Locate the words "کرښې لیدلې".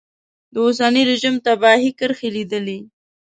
1.99-2.79